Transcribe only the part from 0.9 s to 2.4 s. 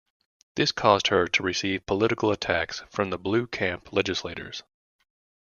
her to receive political